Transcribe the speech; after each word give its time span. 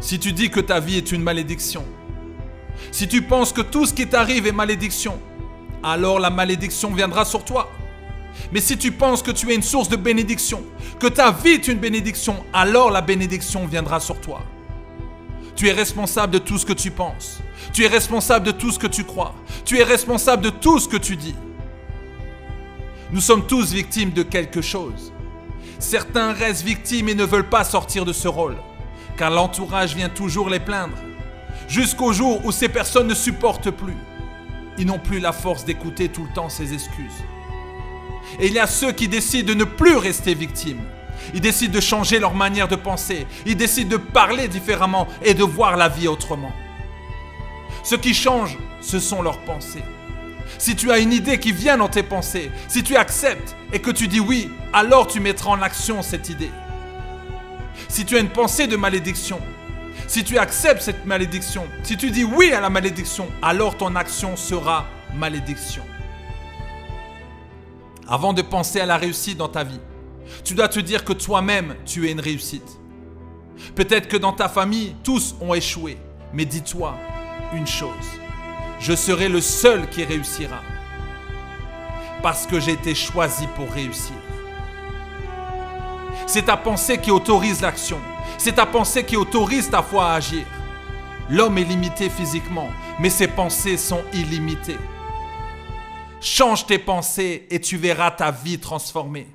Si 0.00 0.18
tu 0.18 0.32
dis 0.32 0.50
que 0.50 0.60
ta 0.60 0.80
vie 0.80 0.96
est 0.96 1.12
une 1.12 1.22
malédiction, 1.22 1.84
si 2.92 3.08
tu 3.08 3.22
penses 3.22 3.52
que 3.52 3.60
tout 3.60 3.86
ce 3.86 3.92
qui 3.92 4.06
t'arrive 4.06 4.46
est 4.46 4.52
malédiction, 4.52 5.18
alors 5.82 6.20
la 6.20 6.30
malédiction 6.30 6.92
viendra 6.92 7.24
sur 7.24 7.44
toi. 7.44 7.70
Mais 8.52 8.60
si 8.60 8.78
tu 8.78 8.92
penses 8.92 9.22
que 9.22 9.30
tu 9.30 9.50
es 9.50 9.54
une 9.54 9.62
source 9.62 9.88
de 9.88 9.96
bénédiction, 9.96 10.62
que 10.98 11.08
ta 11.08 11.32
vie 11.32 11.50
est 11.50 11.68
une 11.68 11.78
bénédiction, 11.78 12.44
alors 12.52 12.90
la 12.90 13.00
bénédiction 13.00 13.66
viendra 13.66 14.00
sur 14.00 14.20
toi. 14.20 14.42
Tu 15.56 15.68
es 15.68 15.72
responsable 15.72 16.34
de 16.34 16.38
tout 16.38 16.56
ce 16.56 16.64
que 16.64 16.72
tu 16.72 16.90
penses. 16.90 17.40
Tu 17.72 17.84
es 17.84 17.88
responsable 17.88 18.46
de 18.46 18.52
tout 18.52 18.70
ce 18.70 18.78
que 18.78 18.86
tu 18.86 19.04
crois. 19.04 19.34
Tu 19.64 19.78
es 19.78 19.82
responsable 19.82 20.44
de 20.44 20.50
tout 20.50 20.78
ce 20.78 20.88
que 20.88 20.96
tu 20.96 21.16
dis. 21.16 21.34
Nous 23.10 23.20
sommes 23.20 23.46
tous 23.46 23.72
victimes 23.72 24.12
de 24.12 24.22
quelque 24.22 24.62
chose. 24.62 25.12
Certains 25.78 26.32
restent 26.32 26.64
victimes 26.64 27.08
et 27.08 27.14
ne 27.14 27.24
veulent 27.24 27.48
pas 27.48 27.64
sortir 27.64 28.04
de 28.04 28.12
ce 28.12 28.28
rôle, 28.28 28.56
car 29.18 29.30
l'entourage 29.30 29.94
vient 29.94 30.08
toujours 30.08 30.48
les 30.48 30.60
plaindre, 30.60 30.96
jusqu'au 31.68 32.12
jour 32.12 32.44
où 32.44 32.52
ces 32.52 32.68
personnes 32.68 33.08
ne 33.08 33.14
supportent 33.14 33.70
plus. 33.70 33.96
Ils 34.78 34.86
n'ont 34.86 35.00
plus 35.00 35.18
la 35.18 35.32
force 35.32 35.64
d'écouter 35.64 36.08
tout 36.08 36.22
le 36.22 36.32
temps 36.32 36.48
ces 36.48 36.72
excuses. 36.72 37.24
Et 38.38 38.46
il 38.46 38.52
y 38.52 38.60
a 38.60 38.66
ceux 38.68 38.92
qui 38.92 39.08
décident 39.08 39.48
de 39.48 39.58
ne 39.58 39.64
plus 39.64 39.96
rester 39.96 40.34
victimes. 40.34 40.82
Ils 41.34 41.40
décident 41.40 41.74
de 41.74 41.80
changer 41.80 42.20
leur 42.20 42.34
manière 42.34 42.68
de 42.68 42.76
penser. 42.76 43.26
Ils 43.44 43.56
décident 43.56 43.90
de 43.90 43.96
parler 43.96 44.46
différemment 44.46 45.08
et 45.22 45.34
de 45.34 45.42
voir 45.42 45.76
la 45.76 45.88
vie 45.88 46.06
autrement. 46.06 46.52
Ce 47.82 47.96
qui 47.96 48.14
change, 48.14 48.56
ce 48.80 49.00
sont 49.00 49.20
leurs 49.20 49.40
pensées. 49.40 49.82
Si 50.58 50.76
tu 50.76 50.92
as 50.92 50.98
une 50.98 51.12
idée 51.12 51.40
qui 51.40 51.52
vient 51.52 51.76
dans 51.76 51.88
tes 51.88 52.02
pensées, 52.02 52.50
si 52.68 52.82
tu 52.82 52.96
acceptes 52.96 53.56
et 53.72 53.80
que 53.80 53.90
tu 53.90 54.08
dis 54.08 54.20
oui, 54.20 54.50
alors 54.72 55.06
tu 55.06 55.20
mettras 55.20 55.50
en 55.50 55.60
action 55.60 56.02
cette 56.02 56.28
idée. 56.28 56.50
Si 57.88 58.04
tu 58.04 58.16
as 58.16 58.20
une 58.20 58.30
pensée 58.30 58.66
de 58.66 58.76
malédiction, 58.76 59.40
si 60.06 60.24
tu 60.24 60.38
acceptes 60.38 60.82
cette 60.82 61.04
malédiction, 61.04 61.66
si 61.82 61.96
tu 61.96 62.10
dis 62.10 62.24
oui 62.24 62.52
à 62.52 62.60
la 62.60 62.70
malédiction, 62.70 63.28
alors 63.42 63.76
ton 63.76 63.94
action 63.94 64.36
sera 64.36 64.86
malédiction. 65.14 65.82
Avant 68.08 68.32
de 68.32 68.42
penser 68.42 68.80
à 68.80 68.86
la 68.86 68.96
réussite 68.96 69.36
dans 69.36 69.48
ta 69.48 69.64
vie, 69.64 69.80
tu 70.44 70.54
dois 70.54 70.68
te 70.68 70.80
dire 70.80 71.04
que 71.04 71.12
toi-même, 71.12 71.76
tu 71.84 72.08
es 72.08 72.12
une 72.12 72.20
réussite. 72.20 72.78
Peut-être 73.74 74.08
que 74.08 74.16
dans 74.16 74.32
ta 74.32 74.48
famille, 74.48 74.94
tous 75.02 75.34
ont 75.40 75.52
échoué, 75.52 75.98
mais 76.32 76.44
dis-toi 76.44 76.96
une 77.54 77.66
chose, 77.66 77.90
je 78.80 78.94
serai 78.94 79.28
le 79.28 79.40
seul 79.40 79.88
qui 79.88 80.04
réussira. 80.04 80.62
Parce 82.22 82.46
que 82.46 82.60
j'ai 82.60 82.72
été 82.72 82.94
choisi 82.94 83.46
pour 83.56 83.70
réussir. 83.70 84.14
C'est 86.28 86.42
ta 86.42 86.58
pensée 86.58 86.98
qui 86.98 87.10
autorise 87.10 87.62
l'action. 87.62 87.98
C'est 88.36 88.56
ta 88.56 88.66
pensée 88.66 89.02
qui 89.02 89.16
autorise 89.16 89.70
ta 89.70 89.82
foi 89.82 90.10
à 90.10 90.16
agir. 90.16 90.44
L'homme 91.30 91.56
est 91.56 91.64
limité 91.64 92.10
physiquement, 92.10 92.68
mais 93.00 93.08
ses 93.08 93.28
pensées 93.28 93.78
sont 93.78 94.02
illimitées. 94.12 94.76
Change 96.20 96.66
tes 96.66 96.78
pensées 96.78 97.46
et 97.50 97.58
tu 97.58 97.78
verras 97.78 98.10
ta 98.10 98.30
vie 98.30 98.58
transformée. 98.58 99.26